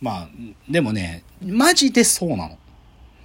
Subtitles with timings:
[0.00, 0.28] まあ、
[0.68, 2.58] でもね、マジでそうなの。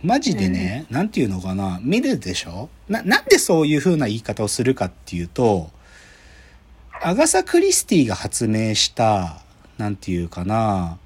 [0.03, 2.69] マジでね、なんていうのかな、見るでしょ？
[2.89, 5.71] な、なんでそういう風な言い方をするかっていうと、
[7.01, 9.41] アガサ・クリスティが発明した、
[9.77, 10.97] なんていうかな、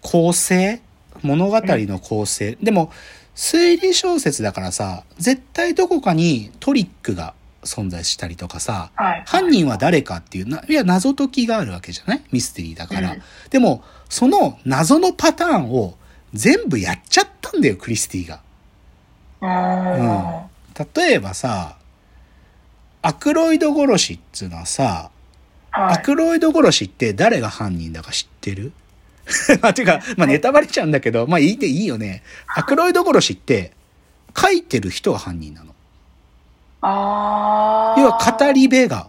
[0.00, 0.80] 構成？
[1.22, 2.56] 物語の構成。
[2.62, 2.92] でも、
[3.34, 9.22] 推理小説だからさ、絶対どこかにトリックが存在したりとかさ、はい。
[9.26, 12.22] 犯人は誰かっていうな、いや、謎解きがあるわけじゃない？
[12.32, 13.12] ミステリーだから。
[13.12, 15.96] うんでも、その謎のパターンを
[16.32, 18.40] 全部やっちゃったんだよ、クリスティが。
[19.40, 20.46] あ
[20.96, 21.76] 例えばさ、
[23.02, 25.10] アクロイド殺しっつうのはさ、
[25.72, 25.80] あ。
[25.80, 25.94] はい。
[25.96, 28.72] アクロイド殺しって誰が犯人だか知ってる？
[29.60, 32.22] まあ、てか、まあ、ネタバレちゃうんだけど、まあ、いいでいいよね。
[32.54, 33.72] アクロイド殺しって、
[34.34, 35.74] 書いてる人が犯人なの。
[36.80, 38.00] ああ。
[38.00, 39.08] 要は語り部が。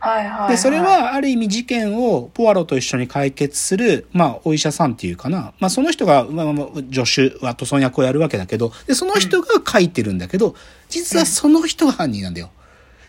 [0.00, 0.50] はいはいはい。
[0.50, 5.52] で、それ、はある意味事件をポアロと一緒に解決する、まあ、お医者さんっていうかな。
[5.58, 10.54] まあ、その人が、まあ、まあ助手、ワトソン役をやるわけだけど、で、その人が書いてるんだけど、
[10.88, 12.50] 実はその人が犯人なんだよ。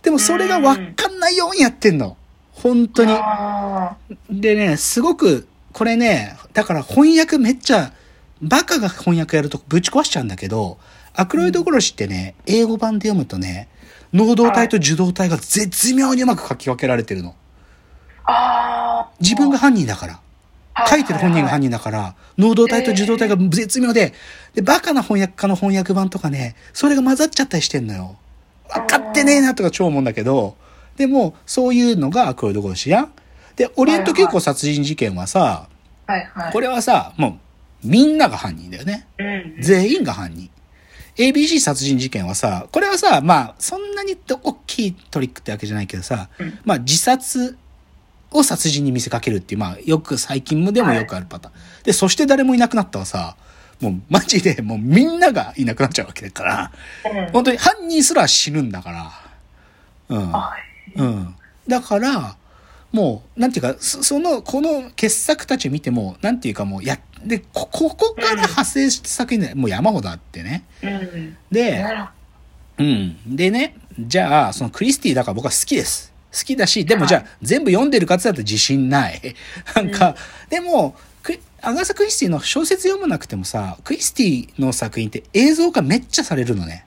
[0.01, 2.17] でも、それがわかんないようにやってんの。
[2.53, 3.13] 本当に。
[3.13, 3.95] あ
[4.29, 7.93] でね、すごく、これね、だから翻訳めっちゃ、
[8.41, 10.77] バカが翻訳やるとぶち壊しちゃうんだけど、
[11.13, 13.67] アクロイド殺しってね、英語版で読むとね、
[14.13, 17.35] 能動体と受動体が絶妙にうまく書き分けられてるの。
[19.19, 20.13] 自分が犯人だから。
[20.13, 20.21] はい
[20.87, 24.13] 書いてる本人が犯人だから、能動体と受動体が絶妙で、
[24.53, 28.17] で、バカな翻訳家の翻訳版とかね、それが混ざっちゃったりしてんのよ。
[28.73, 30.55] 分かってねえなとか超思うんだけど、
[30.95, 33.11] でも、そういうのがアクロイド殺しやん。
[33.55, 35.67] で、オリエント急行殺人事件はさ、
[36.07, 36.53] はいはい。
[36.53, 37.39] これはさ、も
[37.83, 39.05] う、みんなが犯人だよね。
[39.17, 39.55] うん。
[39.61, 40.49] 全員が犯人。
[41.19, 47.57] ABC 殺人事件はさ、これはさ、まあ、そんなに大きいトリックってわけじゃないけどさ、うんまあ、自殺
[48.31, 51.55] を殺人に見せかけるっていう、まあ、よく最近もでもよくあるパターン。
[51.83, 53.35] で、そして誰もいなくなったはさ、
[53.81, 56.71] もうマジでもうみんながいなくなっちゃうわけだから、
[57.05, 57.31] うん。
[57.31, 59.11] 本当に犯人すら死ぬんだから。
[60.09, 60.31] うん。
[60.31, 60.55] は
[60.95, 60.99] い。
[60.99, 61.35] うん。
[61.67, 62.37] だから、
[62.91, 70.63] もう、なんていうか、そその、この傑作たちを見ても、なんていうかもう、や、で、こ、ここから派生した作品で、もう山ほどあってね。
[70.81, 71.37] うん。
[71.51, 71.85] で、
[72.77, 73.35] うん。
[73.35, 76.13] でね、じゃあ、そのクリスティだから僕は好きです。
[76.31, 79.35] 好きだし、でもじゃあ、全部読んでるかって言ったら自信ない。
[79.75, 80.15] なんか、
[80.49, 80.95] でも、
[81.61, 86.85] アガサ・クリスティの小説読まなくてもさ、クリスティの作品って映像化めっちゃされるのね。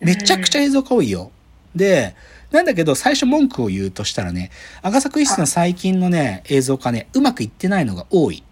[0.00, 1.30] めちゃくちゃ映像化多いよ。
[1.74, 2.14] で、
[2.54, 4.50] なんだけど、最初文句を言うとしたらね、
[4.80, 8.44] アガサ・クリスティの最近のね、映像化ね、うまくいってないのが多い。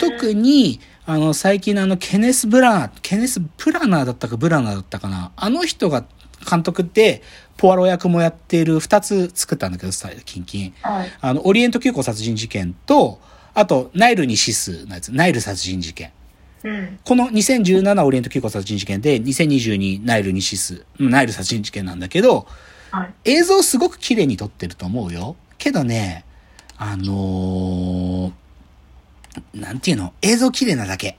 [0.00, 5.30] 特に、あの、最近のあの、ケネス・ブラー、ケネス・プラナーだったかブラナーだったかな。
[5.36, 6.04] あの人が
[6.50, 7.22] 監督で、
[7.56, 10.74] ポアロ役もやっている二つ作ったんだけど、さキンキン。
[10.82, 11.12] はい。
[11.20, 13.20] あの、オリエント急行殺人事件と、
[13.54, 16.10] あと、ナイルに死すのやつ、ナイル殺人事件。
[16.64, 16.98] うん。
[17.04, 22.46] この2017オリエント急行殺人事件で、2022ナイルに死す、うんナイル殺人事件なんだけど、
[22.90, 23.30] はい。
[23.32, 25.36] 映像すごく綺麗に撮ってると思うよ。
[25.58, 26.24] けどね、
[26.76, 28.32] あのー
[29.52, 30.12] なんていうの？
[30.22, 31.16] 映像綺麗なだけ。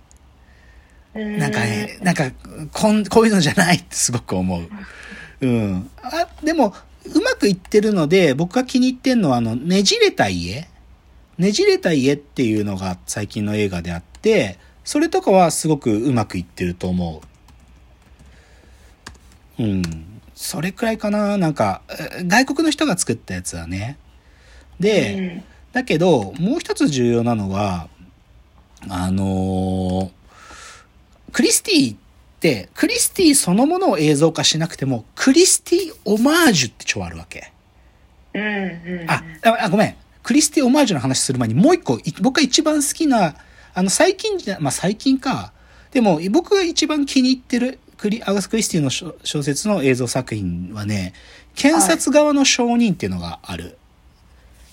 [1.13, 2.31] なんかね、なんか、
[2.73, 4.67] こん、こういうのじゃないってすごく思う。
[5.41, 5.89] うん。
[6.01, 6.73] あ、でも、
[7.05, 10.67] うまくいってるので、僕が気に入ってんのは、あの、ねじれた家
[11.37, 17.21] ねじれた家っていうのが最近の映画であって、それとかはすごくうまくいってると思
[19.59, 19.63] う。
[19.63, 19.81] うん。
[20.33, 23.97] それくらいかななんか、え外国の人が作ったやつはね。
[24.79, 25.43] で、うん
[25.75, 27.89] だけど、もう一つ重要なのは、
[28.87, 30.09] あのー
[31.33, 31.97] クリスティっ
[32.39, 37.51] て、クリスティそのものを映像化しなくても、クリスティオマージュって超あるわけ。
[38.33, 39.11] うんうん。
[39.11, 39.95] あ、ああごめん。
[40.23, 43.35] クリスティオマージュの話する前にもう一個、い僕が一番好きな、
[43.75, 45.51] あの、最近じゃ、まあ、最近か。
[45.91, 51.13] でも、僕が一番気に入ってる、クリ、アガス・クリスティの小小説の映像作品はね、
[51.55, 53.77] 検察側の証人っていうのがある。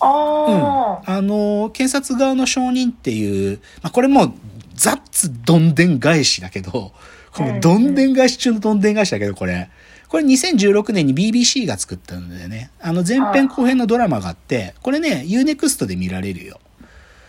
[0.00, 0.08] うん。
[0.08, 1.10] ああ。
[1.16, 4.32] あの、検察側の証人っていう、まあ、これもう、
[4.74, 6.92] ザッツどんでん返しだけど、
[7.32, 9.68] このどんでん返し中のどんでん返しだけど、これ。
[10.09, 12.71] これ2016年に BBC が作ったんだよね。
[12.80, 16.60] あの前編後編のドラマがあって、これね、UNEXT で見られるよ。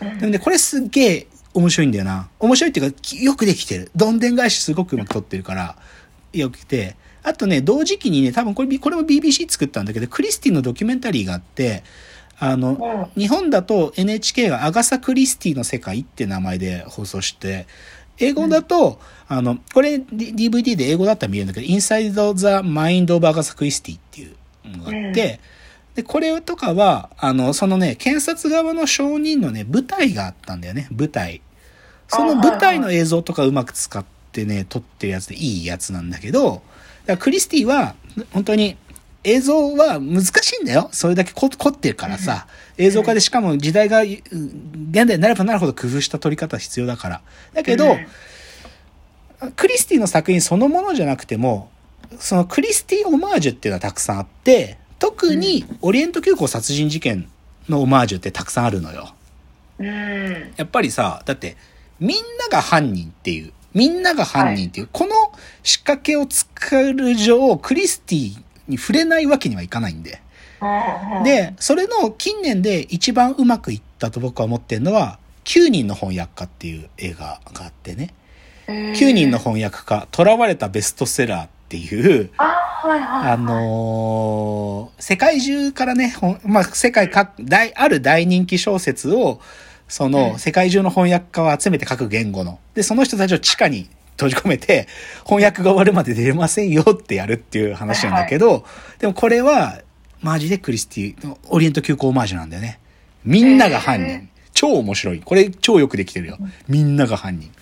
[0.00, 2.28] でもね、これすっげえ面白いんだよな。
[2.38, 3.90] 面白いっていうか、きよくできてる。
[3.96, 5.76] どんでん返しすごくうまく撮ってるから、
[6.32, 6.96] よくて。
[7.22, 11.82] あとね、同時期にね、多分これ、これも BBC 作ったんだけど、クリスティのドキュメンタリーがあって、
[12.38, 17.66] あの、日本だと NHK がアガサ・クリスティの世界って名前で放送して、
[18.18, 24.36] 英語だと、あの、これ DVD で英語だったら見えるんだけど、Inside the Mind of Agatha Christie っていう
[24.76, 25.40] のがあって、
[25.94, 31.40] で、これとかは、あの、そのね、検察側の証人のね、舞台があったんだよね、舞台。
[32.08, 36.62] その舞台の映像とかうまく使ってね、撮ってるやつでいいやつなんだけど、だか
[37.06, 37.94] らクリスティは、
[38.32, 38.76] 本当に、
[39.22, 40.90] 映像は難しいんだよ。
[40.92, 42.46] それだけ凝凝ってるからさ。
[42.76, 44.22] 映像化でしかも時代が、現
[44.92, 47.22] 代になればなるほど工夫した撮り方必要だから。
[47.54, 47.96] だけど、
[49.56, 51.70] クリスティの作品そのものじゃなくても、
[52.18, 57.28] そのクリスティオマージュっていうのはたくさんあって、特にオリエント急行殺人事件
[57.68, 59.14] のオマージュってたくさんあるのよ。
[59.78, 60.54] うん。
[60.56, 61.58] やっぱりさ、だって、
[62.00, 65.14] みんなが犯人っていう、みんなが犯人っていう、この
[65.62, 70.22] 仕掛けを作る上、クリスティに触れないわけにはいかないんで。
[70.62, 78.14] うん、で、それの近年で一番うまくいったと僕は思ってるのは、9人の翻訳家っていう映画があってね。
[78.66, 83.32] 9人の翻訳家、囚われたベストセラーっていう、あ、はいはい。
[83.32, 86.14] あのー世界中からね、
[86.44, 89.40] まあ、世界各、大、ある大人気小説を、
[89.88, 92.58] その、うん世界中の翻訳家を集めて各言語の。
[92.74, 94.88] で、その人たちを地下に閉じ込めて、
[95.24, 98.64] 翻訳が終わるまで出れませんよってやるっていう話なんだけど、
[98.98, 99.80] でもこれは、
[100.20, 102.80] マジでクリスティのオリエント急行オマージュなんだよね。
[103.24, 104.28] みんなが犯人。
[104.54, 105.20] 超面白い。
[105.20, 106.38] これ超よくできてるよ。
[106.68, 107.52] みんなが犯人。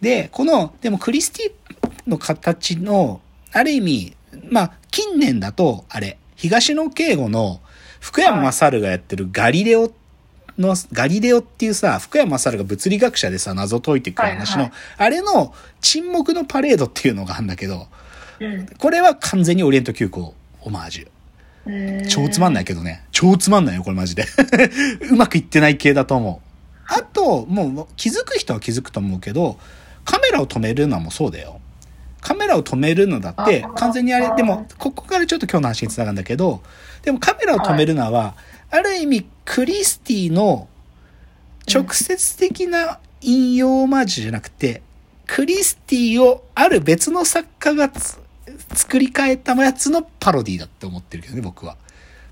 [0.00, 3.20] で、この、でもクリスティの形の、
[3.52, 4.16] ある意味、
[4.50, 7.60] まあ、近年だと、あれ、東野敬吾の
[8.00, 9.92] 福山雅治がやってるガリレオ
[10.58, 17.88] の、ガリレオっていうさ、福山雅治が物理学者でさ、謎解いていく話の、はいはいあれの沈黙のパレードっていうのがあるんだけど、
[18.40, 22.00] うんこれは完全にオリエント急行オマージュ。
[22.00, 22.08] うん。
[22.08, 23.04] 超つまんないけどね。
[23.12, 24.26] 超つまんないよ、これマジで。
[25.10, 26.52] うまくいってない系だと思う。
[26.86, 29.58] あと、もう気づく人は気づくと思うけど、
[30.04, 31.60] カメラを止めるのもそうだよ。
[32.22, 36.62] カメラを止めるのだってあ、完全にあれ、でも、ここからちょっと今日の話につながるんだけど、
[37.02, 38.34] でもカメラを止めるのは、
[38.70, 40.68] ある意味、クリスティの
[41.72, 44.82] 直接的な引用オマージュじゃなくて、
[45.26, 48.18] クリスティをある別の作家がつ
[48.74, 51.76] 作り変えたやつのパロディだって思ってるけどね、僕は。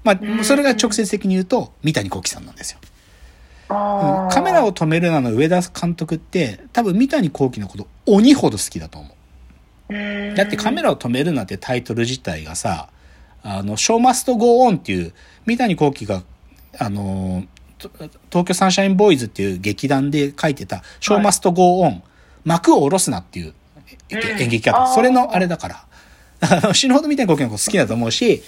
[0.04, 2.78] まあ、それが直接的に言うと、三谷幸喜さんなんですよ。
[3.68, 9.12] カメラを止めるなの上田監督って、多分三谷幸喜のこと鬼ほど好きだと思う。
[9.90, 10.34] うん。
[10.34, 12.88] だってカメラを止めるなんてタイトル自体がさ、
[13.42, 15.12] あの、ショーマストゴーオンっていう、
[15.46, 16.22] 三谷幸喜が、
[16.78, 17.44] あの、
[17.78, 17.90] と
[18.30, 22.02] 東京サンシャインボーイズっていう劇団で書いてた、ショーマストゴーオン、
[22.44, 23.54] 幕を下ろすなっていう
[24.10, 25.84] 演劇家だあーそれのあれだから。
[26.42, 28.42] あ の死ぬほど三谷幸喜のこと好きだと思うし、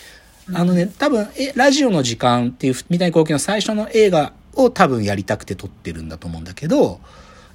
[0.52, 7.00] あのね、多分、え、ラジオの時間っていう三谷幸喜の最初の映画を多分やりたくて撮ってるんだと思うんだけど、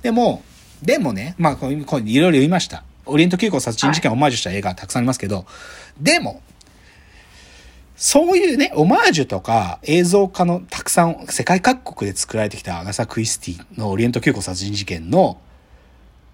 [0.04, 0.44] でも、
[0.82, 2.84] でもね、まあ、こうこういろいろ言いました。
[3.08, 5.46] オリエント急行殺人事件をオマージュした映画たくさんありますけど、
[6.00, 6.42] でも、
[7.96, 15.40] そういうね、オマージュとか映像化のたくさん世界各国で作られてきたアガサ・クリスティのオリエント急行殺人事件の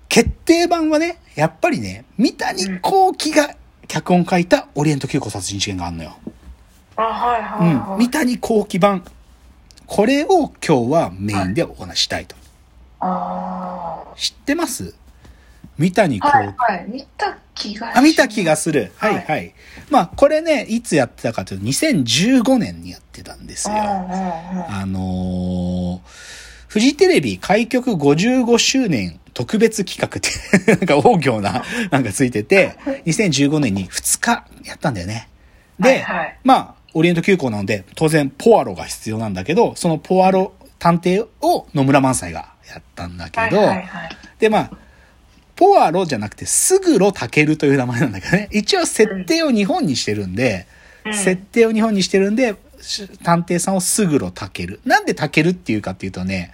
[0.10, 3.56] 決定版はね、やっぱりね、三谷幸喜が
[3.88, 6.16] 脚本書いたオリエント急行殺人事件があるのよ。
[6.96, 7.94] あ、はいはいはい。
[7.94, 7.98] うん。
[8.00, 9.04] 三谷幸喜版。
[9.86, 12.36] これを今日はメインでお話ししたいと。
[13.00, 14.96] あ知ってます？
[15.78, 16.32] 三谷あ。
[16.32, 16.38] 幸喜。
[16.38, 16.90] はいはい。
[16.90, 18.92] 見た気がしあ、見た気がする。
[18.98, 19.54] はいはいはい。
[19.90, 23.76] まあ、これね、いつやってたかというと、2015年にやってたんですよ。
[23.76, 26.10] あのー、
[26.68, 30.30] フジテレビ開局55周年特別企画って、
[30.72, 35.30] なんか大行な、なんかついてて、2015年に2日やったんだよね。
[35.80, 44.18] で、はいはいまあ、オリエント急行なので、当然、ポアロが必要なんだけど、そのポアロ探偵を野村萬斎がやったんだけど、はいはいはい。
[44.40, 44.72] で、まあ、
[45.56, 48.50] ポアロじゃなくて、スグロタケルという名前なんだけどね。
[48.52, 50.68] 一応設定を日本にしてるんで、
[51.06, 54.80] うん設定を日本にしてるんで、し探偵さんをスグロタケル。
[54.86, 56.54] なんでタケルっていうかっていうとね、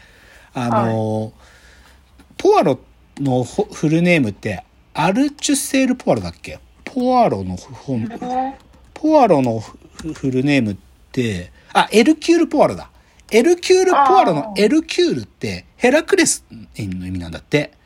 [0.53, 1.31] あのー
[2.37, 2.79] ポアロ
[3.19, 4.63] のフフルネームって、
[4.93, 6.59] アルチュセール・ポアロだっけ？
[6.83, 8.09] ポアロの本、
[8.93, 9.77] ポアロのフ
[10.13, 10.77] フルネームっ
[11.11, 12.89] て、あ、エルキュール・ポアロだ。
[13.29, 16.65] エルキュール・ポアロのエルキュールってヘラクレスの
[17.05, 17.77] 意味なんだって。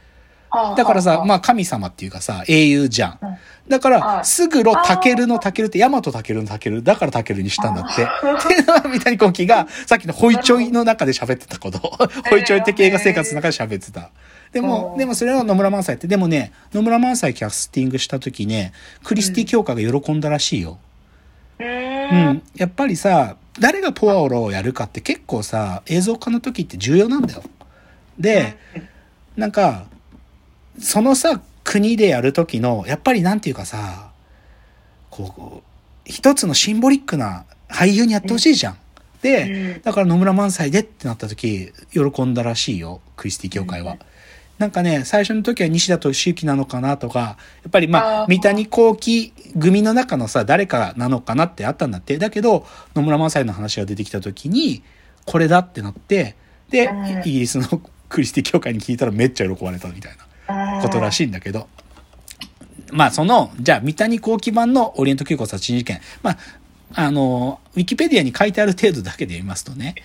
[0.55, 3.37] あだからさ、まあ、あ神様っていうかさ、英雄じゃんうん。
[3.67, 8.03] だから、はいすぐろたけるのたけるって、ヤマトたけるのたける、だからたけるにしたんだって。
[8.03, 8.07] っ
[8.47, 11.79] て いうのは三谷幸喜が、さっきのホイチョイの中で喋ってたこと。
[12.29, 14.11] ホイチョイ的映画生活の中で喋ってた。
[14.51, 18.71] でもう、んでもそれを野村萬斎って、でもね、野村萬斎キャスティングした時ね、
[19.03, 20.77] クリスティ教科が喜んだらしいよ。
[21.59, 22.43] ううんん。
[22.55, 27.43] やっぱりさ、誰がポアオロをやるかって結構さ、映像化の時って重要なんだよ。
[28.19, 28.57] で、
[29.35, 29.85] なんか、
[30.79, 34.11] そのさ、国でやる時の、やっぱりなんていうかさ、
[35.09, 35.63] こう、
[36.05, 38.77] 一つのシンボリックな、俳優にやってほしいじゃん。
[39.21, 43.93] で、うんだから野村萬斎でってなった時、喜んだらしいよ、クリスティ協会は。
[43.93, 43.99] うん
[44.59, 47.37] なんかね、最初の時は西田敏行なのかなとか、や
[47.67, 52.17] っぱりまあ、三谷幸喜組の中のさ、誰かなのかなってあったんだって。
[52.17, 52.65] だけど、
[52.95, 54.83] 野村萬斎の話が出てきた時に、
[55.25, 56.35] これだってなって、
[56.69, 61.67] で、うんイギリスの クリスティ協会に聞いたらめっちゃ喜ばれたみたいなことらしいんだけど、
[62.91, 66.01] まあその、じゃあ三谷幸喜版のオリエント急行殺人事件。
[66.21, 66.37] まあ、
[66.93, 69.95] あの、ウィキペディアに書いてある程度だけで言いますとね、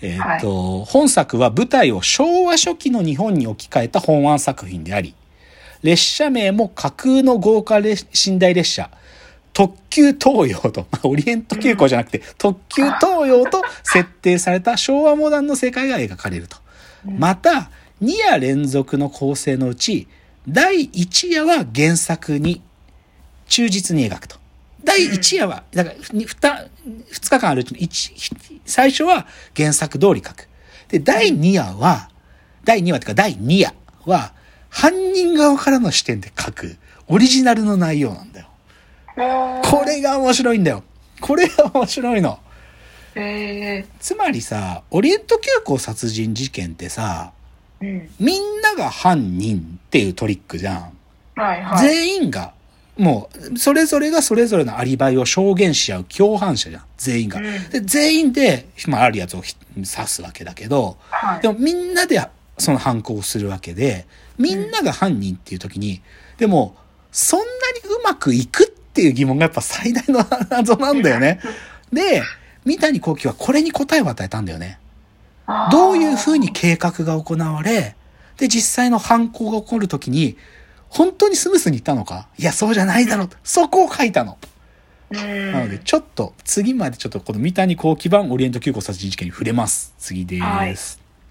[0.00, 5.14] えーっと、本作は舞台を昭和初期の日本に置き換えた本案作品であり、
[5.82, 8.90] 列車名も架空の豪華列寝台列車、
[9.52, 16.56] 特急東洋と、まあ、オリエント急行じゃなくて、特急東洋と設定された昭和モダンの世界が描かれると。
[17.04, 17.70] また、
[18.02, 20.08] 2夜連続の構成のうち、
[20.48, 22.62] 第1夜は原作に
[23.48, 24.36] 忠実に描くと。
[24.82, 30.48] 第1夜は、だから、2, 2日間あるうちの1、最初は原作通り書く。
[30.88, 32.08] で、第2夜は、
[32.64, 33.74] 第2話というか第2夜
[34.06, 34.32] は、
[34.70, 36.76] 犯人側からの視点で書く、
[37.08, 38.46] オリジナルの内容なんだよ。
[39.62, 40.84] これが面白いんだよ。
[41.20, 42.38] これが面白いの。
[43.16, 47.39] えつまりさ、オリエント急行殺人事件ってさ、ー、
[47.80, 48.10] うん。
[48.18, 50.92] みんなが犯人っていうトリックじゃん。
[51.36, 51.88] はいはい。
[51.88, 52.52] 全員が、
[52.98, 56.82] もう、それぞれがそれぞれのアリバイを証言し合う共犯者じゃん。
[56.98, 57.38] 全員が。
[57.38, 62.20] うんで、全員で、まあ、あるやつをひ刺すわけだけど、はいでもみんなで
[62.58, 64.06] その犯行をするわけで、
[64.38, 66.02] みんなが犯人っていう時に、
[66.38, 66.76] でも、
[67.12, 67.48] そんなに
[67.94, 71.40] うまくいくっていう疑問がやっぱ最大の謎なんだよね。
[71.92, 72.22] で、
[72.64, 74.78] 三谷幸喜はこれに答えを与えたんだよね。
[75.70, 77.96] どういうふうに計画が行われ、
[78.36, 80.36] で、実際の犯行が起こるときに、
[80.88, 82.28] 本当にスムースにいったのか？
[82.38, 83.30] いや、そうじゃないだろう。
[83.44, 84.38] そこを書いたの。
[85.10, 89.94] うん、なので、ちょっと、次までちょっとこの三谷幸喜版オリエント急行殺人事件に触れます。
[89.98, 90.42] 次です。
[90.42, 90.99] はい